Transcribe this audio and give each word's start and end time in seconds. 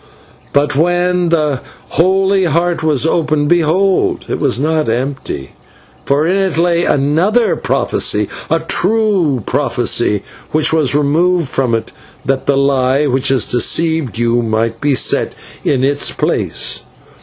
But 0.51 0.75
when 0.75 1.29
the 1.29 1.59
holy 1.89 2.45
Heart 2.45 2.81
was 2.81 3.05
opened, 3.05 3.49
behold! 3.49 4.25
it 4.29 4.39
was 4.39 4.59
not 4.59 4.89
empty, 4.89 5.51
for 6.05 6.25
in 6.25 6.37
it 6.37 6.57
lay 6.57 6.85
another 6.85 7.55
prophecy 7.55 8.27
a 8.49 8.61
true 8.61 9.43
prophecy 9.45 10.23
which 10.49 10.73
was 10.73 10.95
removed 10.95 11.49
from 11.49 11.75
it, 11.75 11.91
that 12.25 12.47
the 12.47 12.57
lie 12.57 13.05
which 13.05 13.27
has 13.27 13.45
deceived 13.45 14.17
you 14.17 14.41
might 14.41 14.81
be 14.81 14.95
set 14.95 15.35
in 15.63 15.83
its 15.83 16.09
place." 16.11 16.81